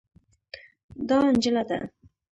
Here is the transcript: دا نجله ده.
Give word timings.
دا 1.07 1.17
نجله 1.33 1.63
ده. 1.69 1.77